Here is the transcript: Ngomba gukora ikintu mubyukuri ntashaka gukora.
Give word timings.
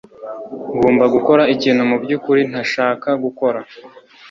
Ngomba 0.75 1.05
gukora 1.15 1.43
ikintu 1.55 1.81
mubyukuri 1.89 2.41
ntashaka 2.51 3.09
gukora. 3.23 3.59